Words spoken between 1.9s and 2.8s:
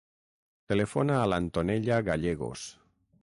Gallegos.